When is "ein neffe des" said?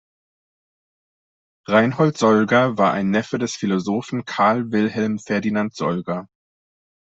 2.91-3.53